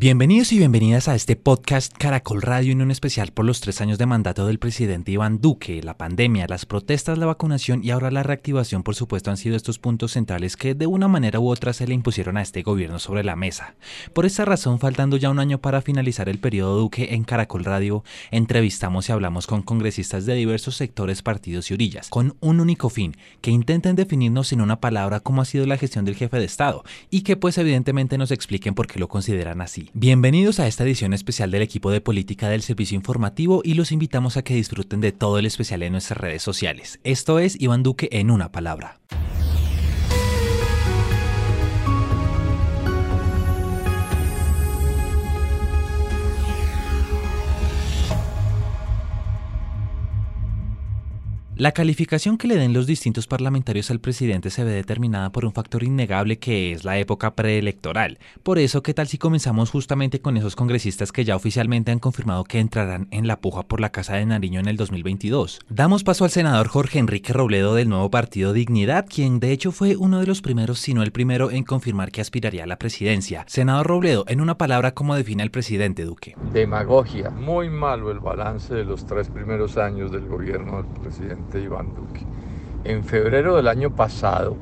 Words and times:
Bienvenidos 0.00 0.50
y 0.52 0.56
bienvenidas 0.56 1.08
a 1.08 1.14
este 1.14 1.36
podcast 1.36 1.92
Caracol 1.94 2.40
Radio 2.40 2.72
en 2.72 2.80
un 2.80 2.90
especial 2.90 3.32
por 3.32 3.44
los 3.44 3.60
tres 3.60 3.82
años 3.82 3.98
de 3.98 4.06
mandato 4.06 4.46
del 4.46 4.58
presidente 4.58 5.12
Iván 5.12 5.42
Duque, 5.42 5.82
la 5.82 5.98
pandemia, 5.98 6.46
las 6.48 6.64
protestas, 6.64 7.18
la 7.18 7.26
vacunación 7.26 7.84
y 7.84 7.90
ahora 7.90 8.10
la 8.10 8.22
reactivación, 8.22 8.82
por 8.82 8.94
supuesto, 8.94 9.30
han 9.30 9.36
sido 9.36 9.56
estos 9.56 9.78
puntos 9.78 10.12
centrales 10.12 10.56
que 10.56 10.74
de 10.74 10.86
una 10.86 11.06
manera 11.06 11.38
u 11.38 11.50
otra 11.50 11.74
se 11.74 11.86
le 11.86 11.92
impusieron 11.92 12.38
a 12.38 12.40
este 12.40 12.62
gobierno 12.62 12.98
sobre 12.98 13.24
la 13.24 13.36
mesa. 13.36 13.74
Por 14.14 14.24
esta 14.24 14.46
razón, 14.46 14.78
faltando 14.78 15.18
ya 15.18 15.28
un 15.28 15.38
año 15.38 15.60
para 15.60 15.82
finalizar 15.82 16.30
el 16.30 16.38
periodo 16.38 16.78
Duque 16.78 17.14
en 17.14 17.24
Caracol 17.24 17.66
Radio, 17.66 18.02
entrevistamos 18.30 19.06
y 19.06 19.12
hablamos 19.12 19.46
con 19.46 19.60
congresistas 19.60 20.24
de 20.24 20.32
diversos 20.32 20.76
sectores, 20.76 21.20
partidos 21.20 21.70
y 21.70 21.74
orillas, 21.74 22.08
con 22.08 22.38
un 22.40 22.60
único 22.60 22.88
fin, 22.88 23.18
que 23.42 23.50
intenten 23.50 23.96
definirnos 23.96 24.54
en 24.54 24.62
una 24.62 24.80
palabra 24.80 25.20
cómo 25.20 25.42
ha 25.42 25.44
sido 25.44 25.66
la 25.66 25.76
gestión 25.76 26.06
del 26.06 26.16
jefe 26.16 26.38
de 26.38 26.46
Estado 26.46 26.84
y 27.10 27.20
que 27.20 27.36
pues 27.36 27.58
evidentemente 27.58 28.16
nos 28.16 28.30
expliquen 28.30 28.72
por 28.72 28.86
qué 28.86 28.98
lo 28.98 29.06
consideran 29.06 29.60
así. 29.60 29.89
Bienvenidos 29.92 30.60
a 30.60 30.68
esta 30.68 30.84
edición 30.84 31.12
especial 31.14 31.50
del 31.50 31.62
equipo 31.62 31.90
de 31.90 32.00
política 32.00 32.48
del 32.48 32.62
servicio 32.62 32.94
informativo 32.94 33.60
y 33.64 33.74
los 33.74 33.90
invitamos 33.90 34.36
a 34.36 34.42
que 34.42 34.54
disfruten 34.54 35.00
de 35.00 35.10
todo 35.10 35.40
el 35.40 35.46
especial 35.46 35.82
en 35.82 35.90
nuestras 35.90 36.16
redes 36.16 36.42
sociales. 36.42 37.00
Esto 37.02 37.40
es 37.40 37.60
Iván 37.60 37.82
Duque 37.82 38.08
en 38.12 38.30
una 38.30 38.52
palabra. 38.52 39.00
La 51.60 51.72
calificación 51.72 52.38
que 52.38 52.48
le 52.48 52.56
den 52.56 52.72
los 52.72 52.86
distintos 52.86 53.26
parlamentarios 53.26 53.90
al 53.90 54.00
presidente 54.00 54.48
se 54.48 54.64
ve 54.64 54.70
determinada 54.70 55.30
por 55.30 55.44
un 55.44 55.52
factor 55.52 55.82
innegable 55.82 56.38
que 56.38 56.72
es 56.72 56.84
la 56.84 56.96
época 56.96 57.34
preelectoral. 57.34 58.18
Por 58.42 58.58
eso, 58.58 58.82
¿qué 58.82 58.94
tal 58.94 59.08
si 59.08 59.18
comenzamos 59.18 59.70
justamente 59.70 60.22
con 60.22 60.38
esos 60.38 60.56
congresistas 60.56 61.12
que 61.12 61.26
ya 61.26 61.36
oficialmente 61.36 61.92
han 61.92 61.98
confirmado 61.98 62.44
que 62.44 62.60
entrarán 62.60 63.08
en 63.10 63.26
la 63.26 63.42
puja 63.42 63.64
por 63.64 63.82
la 63.82 63.92
Casa 63.92 64.14
de 64.14 64.24
Nariño 64.24 64.58
en 64.58 64.68
el 64.68 64.78
2022? 64.78 65.60
Damos 65.68 66.02
paso 66.02 66.24
al 66.24 66.30
senador 66.30 66.66
Jorge 66.66 66.98
Enrique 66.98 67.34
Robledo 67.34 67.74
del 67.74 67.90
nuevo 67.90 68.10
partido 68.10 68.54
Dignidad, 68.54 69.04
quien 69.06 69.38
de 69.38 69.52
hecho 69.52 69.70
fue 69.70 69.96
uno 69.96 70.18
de 70.20 70.26
los 70.26 70.40
primeros, 70.40 70.78
si 70.78 70.94
no 70.94 71.02
el 71.02 71.12
primero, 71.12 71.50
en 71.50 71.64
confirmar 71.64 72.10
que 72.10 72.22
aspiraría 72.22 72.64
a 72.64 72.68
la 72.68 72.78
presidencia. 72.78 73.44
Senador 73.46 73.86
Robledo, 73.86 74.24
en 74.28 74.40
una 74.40 74.56
palabra, 74.56 74.94
¿cómo 74.94 75.14
define 75.14 75.42
al 75.42 75.50
presidente 75.50 76.06
Duque? 76.06 76.34
Demagogia. 76.54 77.28
Muy 77.28 77.68
malo 77.68 78.10
el 78.10 78.20
balance 78.20 78.72
de 78.72 78.84
los 78.86 79.04
tres 79.04 79.28
primeros 79.28 79.76
años 79.76 80.10
del 80.10 80.26
gobierno 80.26 80.82
del 80.82 80.86
presidente 81.02 81.49
Iván 81.58 81.94
Duque. 81.94 82.24
En 82.84 83.04
febrero 83.04 83.56
del 83.56 83.68
año 83.68 83.90
pasado 83.90 84.56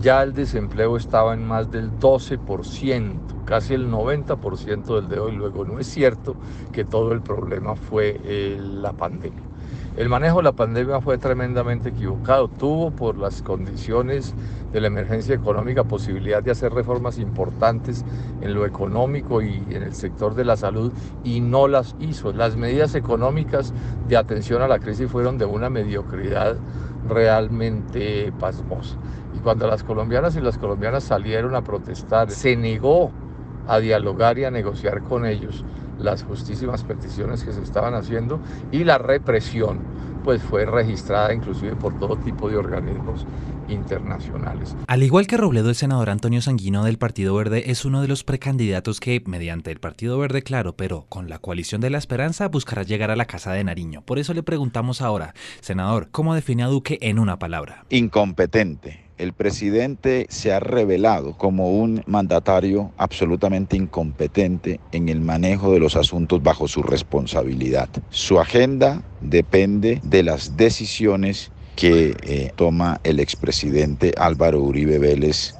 ya 0.00 0.22
el 0.22 0.34
desempleo 0.34 0.96
estaba 0.96 1.34
en 1.34 1.46
más 1.46 1.70
del 1.70 1.90
12%, 1.98 3.44
casi 3.44 3.74
el 3.74 3.88
90% 3.88 4.96
del 4.96 5.08
de 5.08 5.18
hoy. 5.18 5.32
Luego 5.32 5.64
no 5.64 5.78
es 5.78 5.86
cierto 5.86 6.36
que 6.72 6.84
todo 6.84 7.12
el 7.12 7.22
problema 7.22 7.76
fue 7.76 8.20
eh, 8.24 8.58
la 8.60 8.92
pandemia. 8.92 9.53
El 9.96 10.08
manejo 10.08 10.38
de 10.38 10.42
la 10.42 10.52
pandemia 10.52 11.00
fue 11.00 11.18
tremendamente 11.18 11.90
equivocado. 11.90 12.48
Tuvo 12.48 12.90
por 12.90 13.16
las 13.16 13.42
condiciones 13.42 14.34
de 14.72 14.80
la 14.80 14.88
emergencia 14.88 15.36
económica 15.36 15.84
posibilidad 15.84 16.42
de 16.42 16.50
hacer 16.50 16.72
reformas 16.72 17.16
importantes 17.18 18.04
en 18.40 18.54
lo 18.54 18.66
económico 18.66 19.40
y 19.40 19.54
en 19.70 19.84
el 19.84 19.94
sector 19.94 20.34
de 20.34 20.44
la 20.44 20.56
salud 20.56 20.92
y 21.22 21.40
no 21.40 21.68
las 21.68 21.94
hizo. 22.00 22.32
Las 22.32 22.56
medidas 22.56 22.96
económicas 22.96 23.72
de 24.08 24.16
atención 24.16 24.62
a 24.62 24.68
la 24.68 24.80
crisis 24.80 25.08
fueron 25.08 25.38
de 25.38 25.44
una 25.44 25.70
mediocridad 25.70 26.56
realmente 27.08 28.32
pasmosa. 28.40 28.96
Y 29.36 29.38
cuando 29.38 29.68
las 29.68 29.84
colombianas 29.84 30.34
y 30.34 30.40
las 30.40 30.58
colombianas 30.58 31.04
salieron 31.04 31.54
a 31.54 31.62
protestar, 31.62 32.32
se 32.32 32.56
negó 32.56 33.12
a 33.68 33.78
dialogar 33.78 34.40
y 34.40 34.44
a 34.44 34.50
negociar 34.50 35.02
con 35.04 35.24
ellos 35.24 35.64
las 35.98 36.22
justísimas 36.24 36.84
peticiones 36.84 37.44
que 37.44 37.52
se 37.52 37.62
estaban 37.62 37.94
haciendo 37.94 38.40
y 38.72 38.84
la 38.84 38.98
represión 38.98 39.80
pues 40.24 40.42
fue 40.42 40.64
registrada 40.64 41.34
inclusive 41.34 41.76
por 41.76 41.98
todo 41.98 42.16
tipo 42.16 42.48
de 42.48 42.56
organismos 42.56 43.26
internacionales. 43.68 44.74
Al 44.86 45.02
igual 45.02 45.26
que 45.26 45.36
Robledo, 45.36 45.68
el 45.68 45.74
senador 45.74 46.10
Antonio 46.10 46.40
Sanguino 46.40 46.84
del 46.84 46.98
Partido 46.98 47.34
Verde 47.34 47.70
es 47.70 47.84
uno 47.84 48.00
de 48.02 48.08
los 48.08 48.24
precandidatos 48.24 49.00
que, 49.00 49.22
mediante 49.26 49.70
el 49.70 49.80
Partido 49.80 50.18
Verde, 50.18 50.42
claro, 50.42 50.76
pero 50.76 51.06
con 51.08 51.28
la 51.28 51.38
coalición 51.38 51.80
de 51.80 51.90
la 51.90 51.98
esperanza, 51.98 52.48
buscará 52.48 52.82
llegar 52.82 53.10
a 53.10 53.16
la 53.16 53.26
Casa 53.26 53.52
de 53.52 53.64
Nariño. 53.64 54.02
Por 54.02 54.18
eso 54.18 54.34
le 54.34 54.42
preguntamos 54.42 55.02
ahora, 55.02 55.34
senador, 55.60 56.08
¿cómo 56.10 56.34
define 56.34 56.64
a 56.64 56.68
Duque 56.68 56.98
en 57.02 57.18
una 57.18 57.38
palabra? 57.38 57.84
Incompetente 57.90 59.03
el 59.18 59.32
presidente 59.32 60.26
se 60.28 60.52
ha 60.52 60.60
revelado 60.60 61.36
como 61.36 61.70
un 61.70 62.02
mandatario 62.06 62.92
absolutamente 62.96 63.76
incompetente 63.76 64.80
en 64.92 65.08
el 65.08 65.20
manejo 65.20 65.72
de 65.72 65.78
los 65.78 65.96
asuntos 65.96 66.42
bajo 66.42 66.66
su 66.66 66.82
responsabilidad. 66.82 67.88
Su 68.10 68.40
agenda 68.40 69.02
depende 69.20 70.00
de 70.02 70.22
las 70.22 70.56
decisiones 70.56 71.52
que 71.76 72.16
eh, 72.22 72.50
toma 72.56 73.00
el 73.04 73.20
expresidente 73.20 74.12
Álvaro 74.16 74.60
Uribe 74.60 74.98
Vélez 74.98 75.54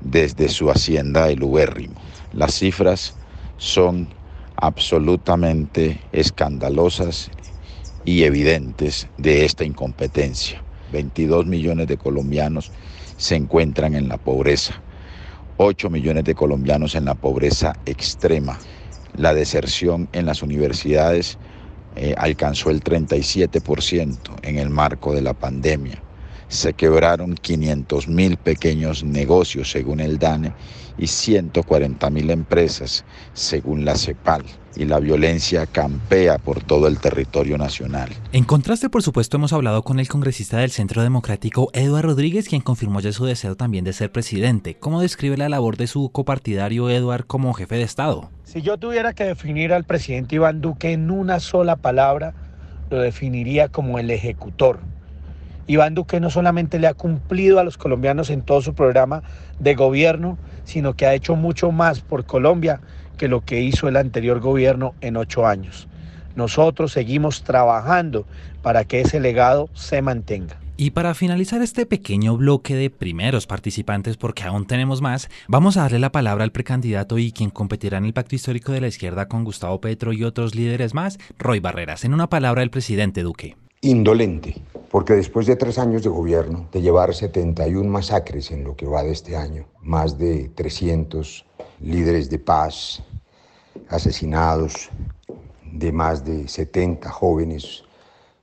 desde 0.00 0.48
su 0.48 0.70
hacienda 0.70 1.30
el 1.30 1.42
Ubérrimo. 1.42 2.00
Las 2.32 2.54
cifras 2.54 3.14
son 3.56 4.08
absolutamente 4.56 6.00
escandalosas 6.12 7.30
y 8.04 8.24
evidentes 8.24 9.08
de 9.18 9.44
esta 9.44 9.64
incompetencia. 9.64 10.62
22 10.92 11.46
millones 11.46 11.88
de 11.88 11.96
colombianos 11.96 12.70
se 13.16 13.34
encuentran 13.34 13.94
en 13.94 14.08
la 14.08 14.18
pobreza, 14.18 14.80
8 15.56 15.90
millones 15.90 16.24
de 16.24 16.34
colombianos 16.34 16.94
en 16.94 17.04
la 17.06 17.14
pobreza 17.14 17.74
extrema. 17.86 18.58
La 19.16 19.34
deserción 19.34 20.08
en 20.12 20.26
las 20.26 20.42
universidades 20.42 21.38
eh, 21.96 22.14
alcanzó 22.16 22.70
el 22.70 22.82
37% 22.82 24.38
en 24.42 24.58
el 24.58 24.70
marco 24.70 25.14
de 25.14 25.22
la 25.22 25.34
pandemia. 25.34 26.02
Se 26.48 26.74
quebraron 26.74 27.34
500 27.34 28.08
mil 28.08 28.36
pequeños 28.36 29.04
negocios 29.04 29.70
según 29.70 30.00
el 30.00 30.18
DANE 30.18 30.54
y 30.98 31.06
140 31.06 32.10
mil 32.10 32.30
empresas 32.30 33.04
según 33.32 33.84
la 33.84 33.96
CEPAL 33.96 34.44
y 34.76 34.84
la 34.84 34.98
violencia 34.98 35.66
campea 35.66 36.38
por 36.38 36.62
todo 36.62 36.88
el 36.88 36.98
territorio 36.98 37.58
nacional. 37.58 38.10
En 38.32 38.44
contraste, 38.44 38.88
por 38.88 39.02
supuesto, 39.02 39.36
hemos 39.36 39.52
hablado 39.52 39.82
con 39.82 40.00
el 40.00 40.08
congresista 40.08 40.58
del 40.58 40.70
Centro 40.70 41.02
Democrático, 41.02 41.70
Eduardo 41.72 42.08
Rodríguez, 42.08 42.48
quien 42.48 42.62
confirmó 42.62 43.00
ya 43.00 43.12
su 43.12 43.24
deseo 43.24 43.56
también 43.56 43.84
de 43.84 43.92
ser 43.92 44.10
presidente. 44.10 44.76
¿Cómo 44.78 45.00
describe 45.00 45.36
la 45.36 45.48
labor 45.48 45.76
de 45.76 45.86
su 45.86 46.10
copartidario 46.10 46.90
Eduardo 46.90 47.26
como 47.26 47.54
jefe 47.54 47.76
de 47.76 47.82
Estado? 47.82 48.30
Si 48.44 48.62
yo 48.62 48.76
tuviera 48.76 49.12
que 49.12 49.24
definir 49.24 49.72
al 49.72 49.84
presidente 49.84 50.34
Iván 50.34 50.60
Duque 50.60 50.92
en 50.92 51.10
una 51.10 51.40
sola 51.40 51.76
palabra, 51.76 52.34
lo 52.90 53.00
definiría 53.00 53.68
como 53.68 53.98
el 53.98 54.10
ejecutor. 54.10 54.80
Iván 55.66 55.94
Duque 55.94 56.20
no 56.20 56.28
solamente 56.28 56.78
le 56.78 56.88
ha 56.88 56.94
cumplido 56.94 57.60
a 57.60 57.64
los 57.64 57.78
colombianos 57.78 58.30
en 58.30 58.42
todo 58.42 58.60
su 58.60 58.74
programa 58.74 59.22
de 59.58 59.74
gobierno, 59.74 60.36
sino 60.64 60.94
que 60.94 61.06
ha 61.06 61.14
hecho 61.14 61.36
mucho 61.36 61.72
más 61.72 62.00
por 62.00 62.26
Colombia 62.26 62.80
que 63.16 63.28
lo 63.28 63.44
que 63.44 63.60
hizo 63.60 63.88
el 63.88 63.96
anterior 63.96 64.40
gobierno 64.40 64.94
en 65.00 65.16
ocho 65.16 65.46
años. 65.46 65.88
Nosotros 66.34 66.92
seguimos 66.92 67.42
trabajando 67.42 68.26
para 68.62 68.84
que 68.84 69.00
ese 69.00 69.20
legado 69.20 69.68
se 69.74 70.02
mantenga. 70.02 70.58
Y 70.76 70.90
para 70.90 71.14
finalizar 71.14 71.62
este 71.62 71.86
pequeño 71.86 72.36
bloque 72.36 72.74
de 72.74 72.90
primeros 72.90 73.46
participantes, 73.46 74.16
porque 74.16 74.44
aún 74.44 74.66
tenemos 74.66 75.02
más, 75.02 75.28
vamos 75.46 75.76
a 75.76 75.82
darle 75.82 75.98
la 75.98 76.10
palabra 76.10 76.44
al 76.44 76.50
precandidato 76.50 77.18
y 77.18 77.30
quien 77.30 77.50
competirá 77.50 77.98
en 77.98 78.06
el 78.06 78.14
pacto 78.14 78.34
histórico 78.34 78.72
de 78.72 78.80
la 78.80 78.88
izquierda 78.88 79.28
con 79.28 79.44
Gustavo 79.44 79.80
Petro 79.80 80.12
y 80.12 80.24
otros 80.24 80.54
líderes 80.54 80.94
más, 80.94 81.18
Roy 81.38 81.60
Barreras. 81.60 82.04
En 82.04 82.14
una 82.14 82.28
palabra, 82.28 82.62
el 82.62 82.70
presidente 82.70 83.22
Duque. 83.22 83.56
Indolente, 83.84 84.62
porque 84.92 85.14
después 85.14 85.48
de 85.48 85.56
tres 85.56 85.76
años 85.76 86.04
de 86.04 86.08
gobierno, 86.08 86.68
de 86.70 86.80
llevar 86.80 87.12
71 87.12 87.90
masacres 87.90 88.52
en 88.52 88.62
lo 88.62 88.76
que 88.76 88.86
va 88.86 89.02
de 89.02 89.10
este 89.10 89.36
año, 89.36 89.66
más 89.80 90.18
de 90.18 90.50
300 90.54 91.44
líderes 91.80 92.30
de 92.30 92.38
paz 92.38 93.02
asesinados, 93.88 94.88
de 95.72 95.90
más 95.90 96.24
de 96.24 96.46
70 96.46 97.10
jóvenes 97.10 97.82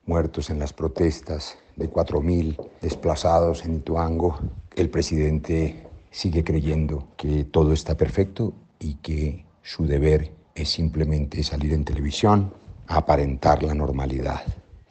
muertos 0.06 0.50
en 0.50 0.59
las 0.59 0.74
protestas, 0.74 1.57
de 1.77 1.89
4.000 1.89 2.57
desplazados 2.81 3.63
en 3.63 3.75
Ituango, 3.75 4.38
el 4.75 4.89
presidente 4.89 5.88
sigue 6.12 6.44
creyendo 6.44 7.07
que 7.15 7.45
todo 7.45 7.71
está 7.71 7.95
perfecto 7.95 8.51
y 8.77 8.95
que 8.95 9.45
su 9.63 9.85
deber 9.88 10.33
es 10.53 10.68
simplemente 10.68 11.44
salir 11.44 11.71
en 11.71 11.85
televisión, 11.85 12.53
aparentar 12.88 13.63
la 13.63 13.74
normalidad. 13.74 14.42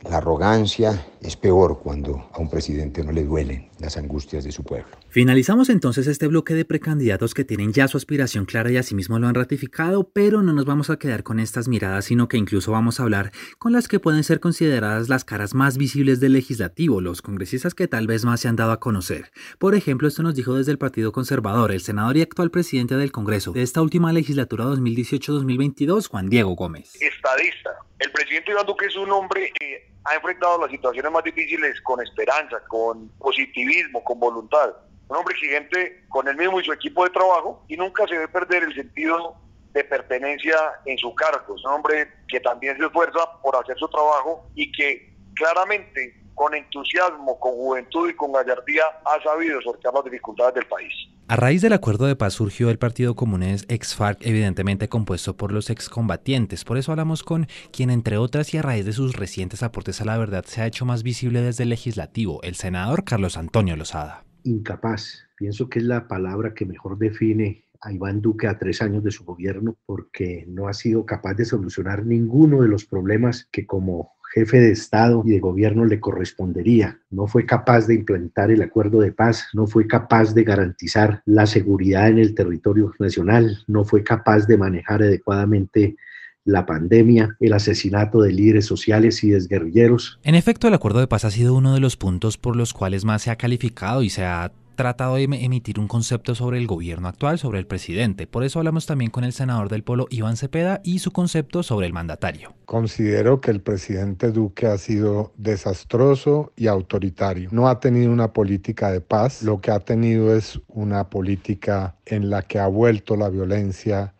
La 0.05 0.19
arrogancia 0.19 1.07
es 1.21 1.37
peor 1.37 1.81
cuando 1.83 2.31
a 2.33 2.39
un 2.39 2.49
presidente 2.49 3.03
no 3.05 3.13
le 3.13 3.25
duelen 3.25 3.69
las 3.79 3.97
angustias 3.97 4.45
de 4.45 4.53
su 4.53 4.65
pueblo. 4.65 4.89
Finalizamos 5.09 5.69
entonces 5.69 6.07
este 6.07 6.27
bloque 6.27 6.55
de 6.55 6.65
precandidatos 6.65 7.35
que 7.35 7.45
tienen 7.45 7.73
ya 7.73 7.89
su 7.89 7.97
aspiración 7.97 8.45
clara 8.45 8.71
y 8.71 8.77
asimismo 8.77 9.19
lo 9.19 9.27
han 9.27 9.35
ratificado, 9.35 10.11
pero 10.11 10.43
no 10.43 10.53
nos 10.53 10.65
vamos 10.65 10.91
a 10.91 10.99
quedar 10.99 11.23
con 11.23 11.41
estas 11.41 11.69
miradas, 11.69 12.07
sino 12.07 12.29
que 12.29 12.37
incluso 12.37 12.73
vamos 12.73 13.01
a 13.01 13.05
hablar 13.05 13.33
con 13.59 13.73
las 13.73 13.89
que 13.89 14.01
pueden 14.01 14.25
ser 14.25 14.41
consideradas 14.41 15.09
las 15.09 15.25
caras 15.25 15.55
más 15.55 15.77
visibles 15.79 16.21
del 16.21 16.35
legislativo, 16.35 17.01
los 17.01 17.23
congresistas 17.23 17.75
que 17.75 17.89
tal 17.89 18.07
vez 18.07 18.25
más 18.25 18.41
se 18.41 18.49
han 18.49 18.57
dado 18.57 18.73
a 18.73 18.81
conocer. 18.81 19.31
Por 19.59 19.75
ejemplo, 19.75 20.09
esto 20.09 20.23
nos 20.23 20.35
dijo 20.35 20.55
desde 20.55 20.73
el 20.73 20.79
Partido 20.79 21.13
Conservador 21.13 21.73
el 21.73 21.81
senador 21.81 22.17
y 22.17 22.23
actual 22.23 22.51
presidente 22.51 22.97
del 22.97 23.13
Congreso 23.13 23.53
de 23.53 23.63
esta 23.63 23.83
última 23.83 24.13
legislatura 24.13 24.65
2018-2022, 24.67 26.09
Juan 26.09 26.29
Diego 26.29 26.55
Gómez. 26.55 26.95
Estadista. 27.01 27.71
El 27.99 28.13
presidente 28.13 28.53
Iván 28.53 28.67
Duque 28.67 28.87
es 28.87 28.97
un 28.97 29.11
hombre 29.11 29.53
que 29.59 29.89
ha 30.09 30.15
enfrentado 30.15 30.59
las 30.59 30.71
situaciones 30.71 31.13
más 31.13 31.23
difíciles 31.25 31.81
con 31.83 32.01
esperanza, 32.03 32.61
con 32.69 33.09
positivismo, 33.19 34.03
con 34.05 34.19
voluntad. 34.19 34.75
Un 35.09 35.17
hombre 35.17 35.35
exigente 35.35 36.05
con 36.09 36.29
él 36.29 36.37
mismo 36.37 36.61
y 36.61 36.65
su 36.65 36.73
equipo 36.73 37.05
de 37.05 37.11
trabajo 37.11 37.63
y 37.69 37.77
nunca 37.77 38.07
se 38.07 38.15
debe 38.15 38.29
perder 38.29 38.63
el 38.65 38.75
sentido 38.75 39.37
de 39.73 39.85
pertenencia 39.85 40.57
en 40.87 40.97
su 40.99 41.15
cargo. 41.15 41.55
Es 41.55 41.65
un 41.65 41.73
hombre 41.73 42.11
que 42.29 42.41
también 42.41 42.77
se 42.79 42.87
esfuerza 42.87 43.21
por 43.43 43.57
hacer 43.57 43.77
su 43.79 43.89
trabajo 43.89 44.47
y 44.55 44.71
que 44.73 45.13
claramente 45.35 46.15
con 46.35 46.55
entusiasmo, 46.55 47.39
con 47.41 47.53
juventud 47.53 48.09
y 48.09 48.15
con 48.15 48.33
gallardía 48.33 48.85
ha 49.05 49.23
sabido 49.23 49.61
sortear 49.61 49.93
las 49.95 50.05
dificultades 50.05 50.55
del 50.55 50.67
país. 50.67 50.93
A 51.31 51.37
raíz 51.37 51.61
del 51.61 51.75
acuerdo 51.75 52.07
de 52.07 52.17
paz 52.17 52.33
surgió 52.33 52.71
el 52.71 52.79
Partido 52.79 53.15
Comunes 53.15 53.67
ex-FARC, 53.69 54.21
evidentemente 54.23 54.89
compuesto 54.89 55.37
por 55.37 55.53
los 55.53 55.69
excombatientes. 55.69 56.65
Por 56.65 56.79
eso 56.79 56.91
hablamos 56.91 57.23
con 57.23 57.49
quien, 57.71 57.91
entre 57.91 58.17
otras 58.17 58.55
y 58.55 58.57
a 58.57 58.63
raíz 58.63 58.87
de 58.87 58.95
sus 58.95 59.15
recientes 59.15 59.63
aportes 59.63 60.01
a 60.01 60.07
la 60.07 60.17
verdad, 60.17 60.47
se 60.47 60.63
ha 60.63 60.67
hecho 60.67 60.87
más 60.87 61.03
visible 61.03 61.43
desde 61.43 61.65
el 61.65 61.69
legislativo, 61.69 62.43
el 62.45 62.55
senador 62.55 63.05
Carlos 63.05 63.37
Antonio 63.37 63.77
Lozada. 63.77 64.25
Incapaz, 64.45 65.27
pienso 65.37 65.69
que 65.69 65.81
es 65.81 65.85
la 65.85 66.09
palabra 66.09 66.55
que 66.55 66.65
mejor 66.65 66.97
define 66.97 67.67
a 67.83 67.93
Iván 67.93 68.23
Duque 68.23 68.47
a 68.47 68.59
tres 68.59 68.81
años 68.81 69.05
de 69.05 69.11
su 69.11 69.27
gobierno 69.27 69.77
porque 69.85 70.47
no 70.49 70.67
ha 70.67 70.73
sido 70.73 71.05
capaz 71.05 71.35
de 71.35 71.45
solucionar 71.45 72.07
ninguno 72.07 72.63
de 72.63 72.69
los 72.69 72.87
problemas 72.87 73.47
que 73.53 73.67
como 73.67 74.13
jefe 74.33 74.61
de 74.61 74.73
Estado 74.73 75.23
y 75.25 75.31
de 75.31 75.41
gobierno 75.41 75.85
le 75.85 76.01
correspondería. 76.01 76.99
No 77.11 77.27
fue 77.27 77.47
capaz 77.47 77.87
de 77.87 77.95
implementar 77.95 78.51
el 78.51 78.63
acuerdo 78.63 79.01
de 79.01 79.13
paz, 79.13 79.49
no 79.53 79.67
fue 79.67 79.87
capaz 79.87 80.35
de 80.35 80.45
garantizar 80.45 81.23
la 81.27 81.47
seguridad 81.47 82.09
en 82.09 82.19
el 82.19 82.35
territorio 82.35 82.93
nacional, 82.99 83.59
no 83.67 83.85
fue 83.85 84.03
capaz 84.03 84.47
de 84.47 84.59
manejar 84.59 85.03
adecuadamente 85.03 85.97
la 86.45 86.65
pandemia, 86.65 87.37
el 87.41 87.53
asesinato 87.53 88.23
de 88.23 88.33
líderes 88.33 88.65
sociales 88.65 89.23
y 89.23 89.31
desguerrilleros. 89.31 90.19
En 90.23 90.35
efecto, 90.35 90.67
el 90.67 90.75
acuerdo 90.75 91.01
de 91.01 91.07
paz 91.07 91.25
ha 91.25 91.31
sido 91.31 91.55
uno 91.55 91.75
de 91.75 91.81
los 91.81 91.97
puntos 91.97 92.39
por 92.39 92.57
los 92.57 92.73
cuales 92.73 93.05
más 93.05 93.23
se 93.23 93.31
ha 93.31 93.37
calificado 93.37 94.03
y 94.03 94.09
se 94.09 94.25
ha 94.25 94.51
tratado 94.79 95.17
de 95.17 95.25
emitir 95.25 95.81
un 95.81 95.89
concepto 95.89 96.37
sobre 96.37 96.57
el 96.57 96.69
gobierno 96.69 97.09
actual, 97.09 97.37
sobre 97.41 97.59
el 97.59 97.67
presidente. 97.67 98.29
Por 98.29 98.45
eso 98.45 98.61
hablamos 98.61 98.87
también 98.87 99.11
con 99.11 99.25
el 99.25 99.33
senador 99.33 99.69
del 99.69 99.83
Polo, 99.83 100.07
Iván 100.09 100.37
Cepeda, 100.37 100.81
y 100.85 101.01
su 101.01 101.11
concepto 101.11 101.65
sobre 101.65 101.89
el 101.89 101.93
mandatario. 101.93 102.55
Considero 102.65 103.41
que 103.41 103.51
el 103.51 103.61
presidente 103.61 104.31
Duque 104.31 104.69
ha 104.69 104.79
sido 104.79 105.33
desastroso 105.37 106.53
y 106.55 106.69
autoritario. 106.69 107.49
No 107.51 107.67
ha 107.69 107.81
tenido 107.81 108.13
una 108.13 108.33
política 108.33 108.93
de 108.93 109.01
paz, 109.01 109.43
lo 109.43 109.61
que 109.61 109.73
ha 109.73 109.81
tenido 109.81 110.33
es 110.37 110.61
una 110.69 111.11
política 111.11 111.97
en 112.07 112.31
la 112.31 112.43
que 112.43 112.61
ha 112.61 112.69
vuelto 112.69 113.17
la 113.17 113.31
violencia 113.31 114.15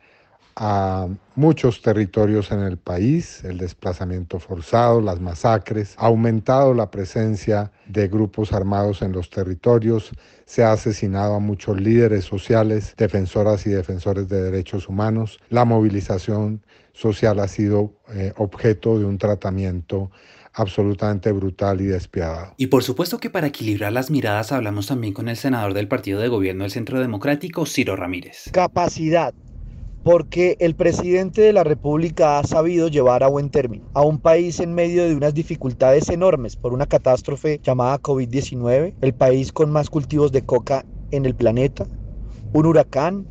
a 0.61 1.07
muchos 1.37 1.83
territorios 1.83 2.51
en 2.51 2.59
el 2.61 2.79
país, 2.79 3.45
el 3.45 3.59
desplazamiento 3.59 4.41
forzado, 4.41 5.01
las 5.01 5.21
masacres, 5.21 5.95
ha 5.97 6.07
aumentado 6.07 6.75
la 6.75 6.91
presencia 6.91 7.71
de 7.87 8.09
grupos 8.09 8.53
armados 8.53 9.01
en 9.03 9.13
los 9.13 9.31
territorios, 9.31 10.11
se 10.47 10.65
ha 10.65 10.73
asesinado 10.73 11.37
a 11.37 11.39
muchos 11.39 11.81
líderes 11.81 12.25
sociales, 12.25 12.95
defensoras 12.97 13.69
y 13.69 13.71
defensores 13.71 14.29
de 14.29 14.43
derechos 14.43 14.89
humanos, 14.89 15.39
la 15.49 15.65
movilización 15.65 16.65
social 16.93 17.39
ha 17.39 17.47
sido 17.47 17.93
eh, 18.13 18.33
objeto 18.37 18.99
de 18.99 19.05
un 19.05 19.17
tratamiento 19.17 20.11
absolutamente 20.55 21.31
brutal 21.31 21.81
y 21.81 21.87
despiadado. 21.87 22.55
Y 22.57 22.67
por 22.67 22.83
supuesto 22.83 23.19
que 23.19 23.31
para 23.31 23.47
equilibrar 23.47 23.93
las 23.93 24.11
miradas 24.11 24.51
hablamos 24.51 24.89
también 24.89 25.15
con 25.15 25.29
el 25.29 25.37
senador 25.37 25.73
del 25.73 25.87
partido 25.87 26.19
de 26.21 26.27
gobierno 26.27 26.65
del 26.65 26.73
Centro 26.73 26.99
Democrático, 26.99 27.65
Ciro 27.65 27.95
Ramírez. 27.95 28.51
Capacidad 28.53 29.33
porque 30.09 30.57
el 30.59 30.75
presidente 30.75 31.43
de 31.43 31.53
la 31.53 31.65
República 31.65 32.39
ha 32.39 32.43
sabido 32.43 32.89
llevar 32.89 33.23
a 33.23 33.29
buen 33.29 33.51
término 33.51 33.91
a 33.93 34.01
un 34.01 34.19
país 34.19 34.59
en 34.59 34.73
medio 34.73 35.07
de 35.07 35.15
unas 35.15 35.35
dificultades 35.35 36.09
enormes 36.09 36.57
por 36.57 36.73
una 36.73 36.87
catástrofe 36.87 37.61
llamada 37.63 38.01
COVID-19, 38.01 38.95
el 39.03 39.13
país 39.13 39.53
con 39.53 39.71
más 39.71 39.91
cultivos 39.91 40.33
de 40.33 40.41
coca 40.41 40.87
en 41.11 41.27
el 41.27 41.35
planeta, 41.35 41.85
un 42.55 42.65
huracán, 42.65 43.27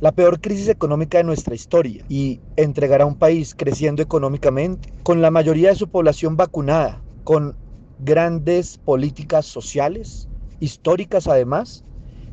la 0.00 0.12
peor 0.12 0.38
crisis 0.38 0.68
económica 0.68 1.16
de 1.16 1.24
nuestra 1.24 1.54
historia 1.54 2.04
y 2.10 2.40
entregar 2.56 3.00
a 3.00 3.06
un 3.06 3.14
país 3.14 3.54
creciendo 3.54 4.02
económicamente, 4.02 4.92
con 5.04 5.22
la 5.22 5.30
mayoría 5.30 5.70
de 5.70 5.76
su 5.76 5.88
población 5.88 6.36
vacunada, 6.36 7.02
con 7.24 7.56
grandes 8.00 8.76
políticas 8.76 9.46
sociales, 9.46 10.28
históricas 10.60 11.26
además, 11.26 11.86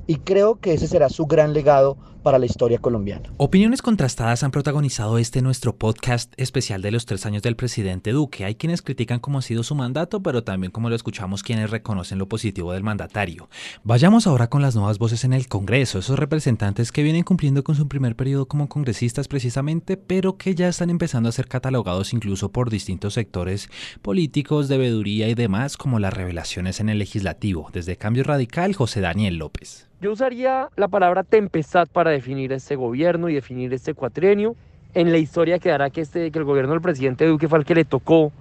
y 0.06 0.16
creo 0.16 0.60
que 0.60 0.74
ese 0.74 0.90
será 0.90 1.08
su 1.08 1.28
gran 1.28 1.54
legado 1.54 1.98
para 2.30 2.38
la 2.38 2.46
historia 2.46 2.78
colombiana. 2.78 3.28
Opiniones 3.38 3.82
contrastadas 3.82 4.44
han 4.44 4.52
protagonizado 4.52 5.18
este 5.18 5.42
nuestro 5.42 5.76
podcast 5.76 6.32
especial 6.38 6.84
de 6.84 6.92
los 6.92 7.08
tres 7.08 7.26
años 7.26 7.42
del 7.42 7.56
presidente 7.56 8.12
Duque. 8.12 8.46
Hay 8.46 8.54
quienes 8.54 8.84
critican 8.84 9.20
cómo 9.20 9.40
ha 9.40 9.42
sido 9.42 9.64
su 9.64 9.74
mandato, 9.74 10.22
pero 10.22 10.44
también 10.44 10.70
como 10.70 10.92
lo 10.92 10.96
escuchamos 10.96 11.42
quienes 11.42 11.72
reconocen 11.72 12.20
lo 12.20 12.30
positivo 12.30 12.72
del 12.72 12.84
mandatario. 12.84 13.50
Vayamos 13.84 14.28
ahora 14.28 14.48
con 14.48 14.62
las 14.62 14.76
nuevas 14.76 15.00
voces 15.00 15.24
en 15.24 15.34
el 15.34 15.48
Congreso, 15.48 15.98
esos 15.98 16.20
representantes 16.20 16.92
que 16.92 17.02
vienen 17.02 17.24
cumpliendo 17.24 17.64
con 17.64 17.74
su 17.74 17.88
primer 17.88 18.16
periodo 18.16 18.48
como 18.48 18.70
congresistas 18.70 19.28
precisamente, 19.28 19.98
pero 19.98 20.38
que 20.38 20.54
ya 20.54 20.68
están 20.68 20.92
empezando 20.92 21.30
a 21.30 21.32
ser 21.32 21.48
catalogados 21.48 22.14
incluso 22.14 22.52
por 22.52 22.70
distintos 22.70 23.16
sectores 23.16 23.72
políticos, 24.04 24.68
de 24.68 24.78
veeduría 24.78 25.30
y 25.30 25.34
demás, 25.34 25.78
como 25.78 25.98
las 25.98 26.14
revelaciones 26.14 26.80
en 26.80 26.90
el 26.90 27.00
legislativo. 27.00 27.72
Desde 27.74 27.98
Cambio 27.98 28.24
Radical, 28.24 28.76
José 28.76 29.02
Daniel 29.02 29.38
López. 29.38 29.89
Yo 30.02 30.14
usaría 30.14 30.70
la 30.78 30.88
palabra 30.88 31.24
tempestad 31.24 31.90
para 31.92 32.12
definir 32.12 32.54
este 32.54 32.78
gobierno 32.78 33.28
y 33.28 33.34
definir 33.34 33.74
este 33.74 33.94
cuatrienio. 33.94 34.56
En 34.94 35.12
la 35.12 35.18
historia 35.18 35.60
quedará 35.60 35.90
que, 35.90 36.00
este, 36.00 36.32
que 36.32 36.40
el 36.40 36.46
gobierno 36.46 36.72
del 36.72 36.82
presidente 36.82 37.26
Duque 37.28 37.50
fue 37.50 37.60
el 37.60 37.66
que 37.66 37.76
le 37.76 37.84
tocó 37.84 38.32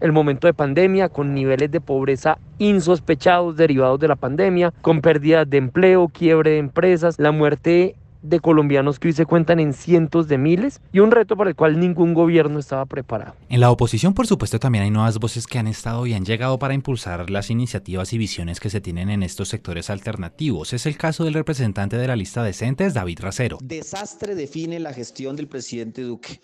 el 0.00 0.12
momento 0.12 0.46
de 0.46 0.54
pandemia, 0.54 1.10
con 1.10 1.34
niveles 1.34 1.70
de 1.70 1.82
pobreza 1.82 2.38
insospechados 2.56 3.54
derivados 3.58 4.00
de 4.00 4.08
la 4.08 4.16
pandemia, 4.16 4.72
con 4.80 5.02
pérdidas 5.02 5.48
de 5.48 5.58
empleo, 5.58 6.08
quiebre 6.08 6.52
de 6.52 6.58
empresas, 6.58 7.18
la 7.18 7.32
muerte 7.32 7.96
de 8.24 8.40
colombianos 8.40 8.98
que 8.98 9.08
hoy 9.08 9.14
se 9.14 9.26
cuentan 9.26 9.60
en 9.60 9.74
cientos 9.74 10.28
de 10.28 10.38
miles 10.38 10.80
y 10.92 11.00
un 11.00 11.10
reto 11.10 11.36
para 11.36 11.50
el 11.50 11.56
cual 11.56 11.78
ningún 11.78 12.14
gobierno 12.14 12.58
estaba 12.58 12.86
preparado. 12.86 13.34
En 13.48 13.60
la 13.60 13.70
oposición, 13.70 14.14
por 14.14 14.26
supuesto, 14.26 14.58
también 14.58 14.84
hay 14.84 14.90
nuevas 14.90 15.18
voces 15.18 15.46
que 15.46 15.58
han 15.58 15.66
estado 15.66 16.06
y 16.06 16.14
han 16.14 16.24
llegado 16.24 16.58
para 16.58 16.74
impulsar 16.74 17.30
las 17.30 17.50
iniciativas 17.50 18.12
y 18.12 18.18
visiones 18.18 18.60
que 18.60 18.70
se 18.70 18.80
tienen 18.80 19.10
en 19.10 19.22
estos 19.22 19.48
sectores 19.48 19.90
alternativos. 19.90 20.72
Es 20.72 20.86
el 20.86 20.96
caso 20.96 21.24
del 21.24 21.34
representante 21.34 21.98
de 21.98 22.08
la 22.08 22.16
lista 22.16 22.42
decentes, 22.42 22.94
David 22.94 23.20
Racero. 23.20 23.58
Desastre 23.62 24.34
define 24.34 24.80
la 24.80 24.94
gestión 24.94 25.36
del 25.36 25.46
presidente 25.46 26.02
Duque 26.02 26.40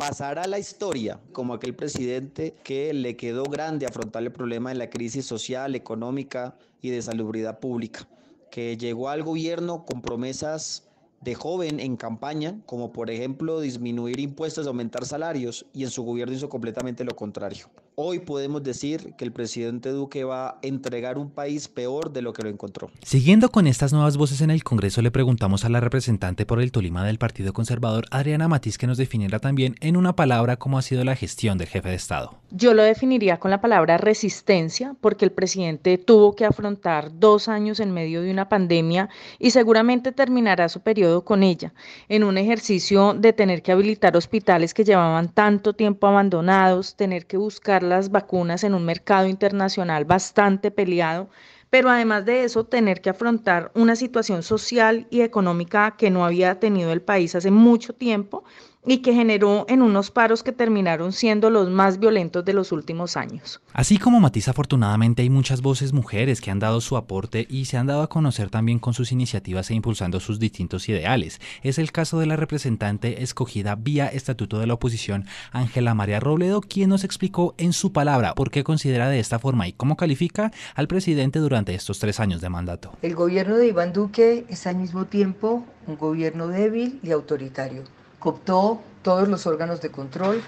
pasará 0.00 0.44
a 0.44 0.48
la 0.48 0.58
historia 0.58 1.20
como 1.30 1.52
aquel 1.52 1.74
presidente 1.74 2.54
que 2.64 2.94
le 2.94 3.16
quedó 3.16 3.44
grande 3.44 3.84
afrontar 3.84 4.22
el 4.22 4.32
problema 4.32 4.70
de 4.70 4.76
la 4.76 4.88
crisis 4.88 5.26
social, 5.26 5.74
económica 5.74 6.56
y 6.80 6.88
de 6.88 7.02
salubridad 7.02 7.60
pública, 7.60 8.08
que 8.50 8.78
llegó 8.78 9.10
al 9.10 9.22
gobierno 9.22 9.84
con 9.84 10.00
promesas 10.00 10.89
de 11.20 11.34
joven 11.34 11.80
en 11.80 11.96
campaña, 11.96 12.58
como 12.64 12.92
por 12.92 13.10
ejemplo 13.10 13.60
disminuir 13.60 14.18
impuestos, 14.20 14.66
aumentar 14.66 15.04
salarios, 15.04 15.66
y 15.74 15.84
en 15.84 15.90
su 15.90 16.02
gobierno 16.02 16.34
hizo 16.34 16.48
completamente 16.48 17.04
lo 17.04 17.14
contrario. 17.14 17.66
Hoy 17.94 18.20
podemos 18.20 18.62
decir 18.62 19.12
que 19.18 19.26
el 19.26 19.32
presidente 19.32 19.90
Duque 19.90 20.24
va 20.24 20.48
a 20.48 20.58
entregar 20.62 21.18
un 21.18 21.30
país 21.30 21.68
peor 21.68 22.12
de 22.12 22.22
lo 22.22 22.32
que 22.32 22.42
lo 22.42 22.48
encontró. 22.48 22.90
Siguiendo 23.02 23.50
con 23.50 23.66
estas 23.66 23.92
nuevas 23.92 24.16
voces 24.16 24.40
en 24.40 24.50
el 24.50 24.64
Congreso, 24.64 25.02
le 25.02 25.10
preguntamos 25.10 25.66
a 25.66 25.68
la 25.68 25.80
representante 25.80 26.46
por 26.46 26.62
el 26.62 26.72
Tolima 26.72 27.04
del 27.04 27.18
Partido 27.18 27.52
Conservador, 27.52 28.06
Adriana 28.10 28.48
Matiz, 28.48 28.78
que 28.78 28.86
nos 28.86 28.96
definiera 28.96 29.38
también 29.38 29.74
en 29.80 29.98
una 29.98 30.16
palabra 30.16 30.56
cómo 30.56 30.78
ha 30.78 30.82
sido 30.82 31.04
la 31.04 31.16
gestión 31.16 31.58
del 31.58 31.68
jefe 31.68 31.90
de 31.90 31.96
Estado. 31.96 32.39
Yo 32.52 32.74
lo 32.74 32.82
definiría 32.82 33.38
con 33.38 33.52
la 33.52 33.60
palabra 33.60 33.96
resistencia, 33.96 34.96
porque 35.00 35.24
el 35.24 35.30
presidente 35.30 35.98
tuvo 35.98 36.34
que 36.34 36.44
afrontar 36.44 37.16
dos 37.20 37.46
años 37.46 37.78
en 37.78 37.92
medio 37.92 38.22
de 38.22 38.30
una 38.32 38.48
pandemia 38.48 39.08
y 39.38 39.52
seguramente 39.52 40.10
terminará 40.10 40.68
su 40.68 40.80
periodo 40.80 41.24
con 41.24 41.44
ella, 41.44 41.72
en 42.08 42.24
un 42.24 42.38
ejercicio 42.38 43.14
de 43.14 43.32
tener 43.32 43.62
que 43.62 43.70
habilitar 43.70 44.16
hospitales 44.16 44.74
que 44.74 44.82
llevaban 44.82 45.28
tanto 45.28 45.74
tiempo 45.74 46.08
abandonados, 46.08 46.96
tener 46.96 47.26
que 47.26 47.36
buscar 47.36 47.84
las 47.84 48.10
vacunas 48.10 48.64
en 48.64 48.74
un 48.74 48.84
mercado 48.84 49.28
internacional 49.28 50.04
bastante 50.04 50.72
peleado, 50.72 51.30
pero 51.70 51.88
además 51.88 52.24
de 52.24 52.42
eso 52.42 52.64
tener 52.64 53.00
que 53.00 53.10
afrontar 53.10 53.70
una 53.76 53.94
situación 53.94 54.42
social 54.42 55.06
y 55.08 55.20
económica 55.20 55.94
que 55.96 56.10
no 56.10 56.24
había 56.24 56.58
tenido 56.58 56.90
el 56.90 57.00
país 57.00 57.36
hace 57.36 57.52
mucho 57.52 57.92
tiempo 57.92 58.42
y 58.86 58.98
que 58.98 59.12
generó 59.12 59.66
en 59.68 59.82
unos 59.82 60.10
paros 60.10 60.42
que 60.42 60.52
terminaron 60.52 61.12
siendo 61.12 61.50
los 61.50 61.68
más 61.68 61.98
violentos 61.98 62.44
de 62.44 62.54
los 62.54 62.72
últimos 62.72 63.16
años. 63.16 63.60
Así 63.72 63.98
como 63.98 64.20
Matiz, 64.20 64.48
afortunadamente 64.48 65.22
hay 65.22 65.30
muchas 65.30 65.60
voces 65.60 65.92
mujeres 65.92 66.40
que 66.40 66.50
han 66.50 66.58
dado 66.58 66.80
su 66.80 66.96
aporte 66.96 67.46
y 67.48 67.66
se 67.66 67.76
han 67.76 67.86
dado 67.86 68.02
a 68.02 68.08
conocer 68.08 68.48
también 68.50 68.78
con 68.78 68.94
sus 68.94 69.12
iniciativas 69.12 69.70
e 69.70 69.74
impulsando 69.74 70.18
sus 70.18 70.38
distintos 70.38 70.88
ideales. 70.88 71.40
Es 71.62 71.78
el 71.78 71.92
caso 71.92 72.18
de 72.18 72.26
la 72.26 72.36
representante 72.36 73.22
escogida 73.22 73.74
vía 73.74 74.06
Estatuto 74.06 74.58
de 74.58 74.66
la 74.66 74.74
Oposición, 74.74 75.26
Ángela 75.52 75.94
María 75.94 76.20
Robledo, 76.20 76.62
quien 76.62 76.88
nos 76.88 77.04
explicó 77.04 77.54
en 77.58 77.72
su 77.72 77.92
palabra 77.92 78.34
por 78.34 78.50
qué 78.50 78.64
considera 78.64 79.08
de 79.08 79.20
esta 79.20 79.38
forma 79.38 79.68
y 79.68 79.72
cómo 79.72 79.96
califica 79.96 80.52
al 80.74 80.88
presidente 80.88 81.38
durante 81.38 81.74
estos 81.74 81.98
tres 81.98 82.18
años 82.18 82.40
de 82.40 82.48
mandato. 82.48 82.92
El 83.02 83.14
gobierno 83.14 83.56
de 83.56 83.68
Iván 83.68 83.92
Duque 83.92 84.46
es 84.48 84.66
al 84.66 84.76
mismo 84.76 85.04
tiempo 85.04 85.64
un 85.86 85.96
gobierno 85.96 86.48
débil 86.48 86.98
y 87.02 87.10
autoritario 87.10 87.84
cooptó 88.20 88.80
todos 89.02 89.26
los 89.28 89.46
órganos 89.46 89.80
de 89.80 89.90
control, 89.90 90.42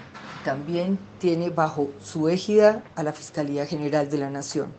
también 0.45 0.99
tiene 1.19 1.49
bajo 1.49 1.89
su 2.01 2.29
égida 2.29 2.83
a 2.95 3.03
la 3.03 3.13
Fiscalía 3.13 3.65
General 3.65 4.09
de 4.09 4.19
la 4.19 4.29
Nación. 4.29 4.71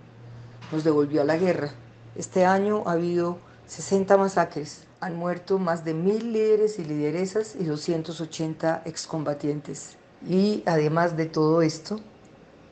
Nos 0.70 0.84
devolvió 0.84 1.22
a 1.22 1.24
la 1.24 1.36
guerra. 1.36 1.72
Este 2.14 2.44
año 2.46 2.84
ha 2.86 2.92
habido 2.92 3.38
60 3.66 4.16
masacres, 4.16 4.84
han 5.00 5.16
muerto 5.16 5.58
más 5.58 5.84
de 5.84 5.92
mil 5.92 6.32
líderes 6.32 6.78
y 6.78 6.84
lideresas 6.84 7.56
y 7.58 7.64
280 7.64 8.82
excombatientes. 8.84 9.96
Y 10.26 10.62
además 10.64 11.16
de 11.16 11.26
todo 11.26 11.62
esto, 11.62 11.98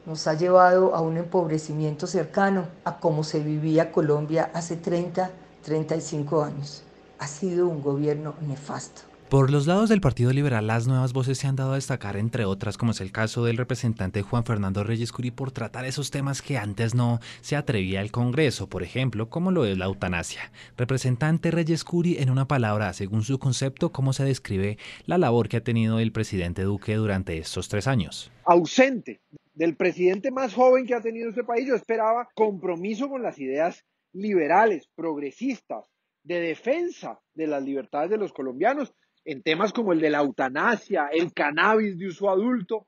nos 0.07 0.27
ha 0.27 0.35
llevado 0.35 0.95
a 0.95 1.01
un 1.01 1.17
empobrecimiento 1.17 2.07
cercano 2.07 2.69
a 2.85 2.99
cómo 3.01 3.25
se 3.25 3.41
vivía 3.41 3.91
Colombia 3.91 4.51
hace 4.55 4.77
30, 4.77 5.31
35 5.63 6.43
años. 6.45 6.85
Ha 7.19 7.27
sido 7.27 7.67
un 7.67 7.83
gobierno 7.83 8.35
nefasto. 8.41 9.12
Por 9.33 9.51
los 9.51 9.67
lados 9.67 9.89
del 9.89 10.03
Partido 10.03 10.31
Liberal, 10.31 10.67
las 10.67 10.87
nuevas 10.87 11.15
voces 11.15 11.39
se 11.39 11.47
han 11.47 11.57
dado 11.57 11.73
a 11.73 11.77
destacar, 11.77 12.19
entre 12.19 12.45
otras, 12.45 12.77
como 12.77 12.91
es 12.91 13.01
el 13.01 13.13
caso 13.13 13.47
del 13.47 13.57
representante 13.57 14.21
Juan 14.21 14.45
Fernando 14.45 14.85
Reyes 14.85 15.11
Curi, 15.11 15.31
por 15.31 15.53
tratar 15.53 15.87
esos 15.87 16.11
temas 16.11 16.43
que 16.43 16.59
antes 16.59 16.95
no 16.95 17.19
se 17.41 17.57
atrevía 17.57 18.03
el 18.03 18.13
Congreso, 18.13 18.69
por 18.69 18.83
ejemplo, 18.83 19.31
como 19.31 19.51
lo 19.51 19.65
es 19.65 19.79
la 19.79 19.87
eutanasia. 19.87 20.53
Representante 20.77 21.51
Reyes 21.51 21.83
Curi, 21.83 22.19
en 22.19 22.29
una 22.29 22.47
palabra, 22.47 22.93
según 22.93 23.23
su 23.23 23.39
concepto, 23.39 23.91
¿cómo 23.91 24.13
se 24.13 24.25
describe 24.25 24.77
la 25.07 25.17
labor 25.17 25.49
que 25.49 25.57
ha 25.57 25.65
tenido 25.65 25.99
el 25.99 26.13
presidente 26.13 26.61
Duque 26.61 26.97
durante 26.97 27.39
estos 27.39 27.71
tres 27.71 27.87
años? 27.87 28.31
Ausente 28.45 29.23
del 29.55 29.77
presidente 29.77 30.31
más 30.31 30.53
joven 30.53 30.85
que 30.85 30.95
ha 30.95 31.01
tenido 31.01 31.31
este 31.31 31.43
país, 31.43 31.67
yo 31.67 31.75
esperaba 31.75 32.29
compromiso 32.35 33.09
con 33.09 33.23
las 33.23 33.39
ideas 33.39 33.83
liberales, 34.13 34.91
progresistas, 34.95 35.87
de 36.23 36.39
defensa 36.39 37.21
de 37.35 37.47
las 37.47 37.63
libertades 37.63 38.11
de 38.11 38.19
los 38.19 38.33
colombianos 38.33 38.95
en 39.25 39.43
temas 39.43 39.73
como 39.73 39.93
el 39.93 40.01
de 40.01 40.11
la 40.11 40.21
eutanasia, 40.21 41.09
el 41.13 41.33
cannabis 41.33 41.99
de 41.99 42.09
uso 42.09 42.31
adulto, 42.31 42.87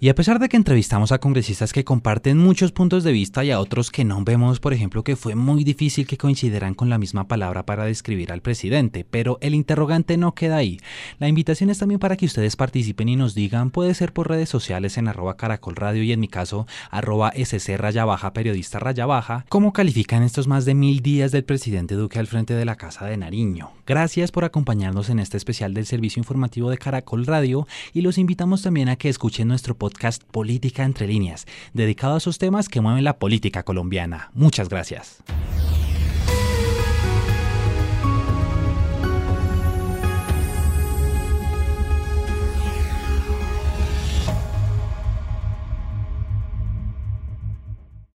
y 0.00 0.08
a 0.08 0.14
pesar 0.14 0.38
de 0.40 0.48
que 0.48 0.56
entrevistamos 0.56 1.12
a 1.12 1.18
congresistas 1.18 1.72
que 1.72 1.84
comparten 1.84 2.38
muchos 2.38 2.72
puntos 2.72 3.04
de 3.04 3.12
vista 3.12 3.44
y 3.44 3.50
a 3.52 3.60
otros 3.60 3.90
que 3.90 4.04
no 4.04 4.22
vemos, 4.24 4.58
por 4.58 4.72
ejemplo, 4.72 5.04
que 5.04 5.16
fue 5.16 5.36
muy 5.36 5.62
difícil 5.62 6.06
que 6.06 6.18
coincidieran 6.18 6.74
con 6.74 6.88
la 6.88 6.98
misma 6.98 7.28
palabra 7.28 7.64
para 7.64 7.84
describir 7.84 8.32
al 8.32 8.42
presidente, 8.42 9.06
pero 9.08 9.38
el 9.40 9.54
interrogante 9.54 10.16
no 10.16 10.34
queda 10.34 10.56
ahí. 10.56 10.78
La 11.18 11.28
invitación 11.28 11.70
es 11.70 11.78
también 11.78 12.00
para 12.00 12.16
que 12.16 12.26
ustedes 12.26 12.56
participen 12.56 13.08
y 13.08 13.16
nos 13.16 13.34
digan, 13.34 13.70
puede 13.70 13.94
ser 13.94 14.12
por 14.12 14.28
redes 14.28 14.48
sociales 14.48 14.98
en 14.98 15.06
arroba 15.06 15.36
caracol 15.36 15.76
y 15.94 16.12
en 16.12 16.20
mi 16.20 16.28
caso 16.28 16.66
arroba 16.90 17.32
sc 17.36 17.76
raya 17.76 18.04
baja 18.04 18.32
periodista 18.32 18.80
raya 18.80 19.06
baja, 19.06 19.44
cómo 19.48 19.72
califican 19.72 20.24
estos 20.24 20.48
más 20.48 20.64
de 20.64 20.74
mil 20.74 21.00
días 21.00 21.30
del 21.30 21.44
presidente 21.44 21.94
Duque 21.94 22.18
al 22.18 22.26
frente 22.26 22.54
de 22.54 22.64
la 22.64 22.76
Casa 22.76 23.06
de 23.06 23.16
Nariño. 23.16 23.70
Gracias 23.86 24.32
por 24.32 24.44
acompañarnos 24.44 25.10
en 25.10 25.20
este 25.20 25.36
especial 25.36 25.74
del 25.74 25.86
servicio 25.86 26.20
informativo 26.20 26.70
de 26.70 26.78
Caracol 26.78 27.26
Radio 27.26 27.66
y 27.92 28.00
los 28.00 28.18
invitamos 28.18 28.62
también 28.62 28.88
a 28.88 28.96
que 28.96 29.08
escuchen 29.08 29.27
escuchen 29.28 29.48
nuestro 29.48 29.76
podcast 29.76 30.22
Política 30.24 30.84
entre 30.84 31.06
líneas, 31.06 31.44
dedicado 31.74 32.14
a 32.14 32.16
esos 32.16 32.38
temas 32.38 32.70
que 32.70 32.80
mueven 32.80 33.04
la 33.04 33.18
política 33.18 33.62
colombiana. 33.62 34.30
Muchas 34.32 34.70
gracias. 34.70 35.22